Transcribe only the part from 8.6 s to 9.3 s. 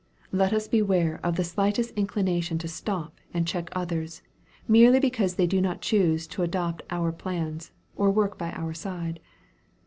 side.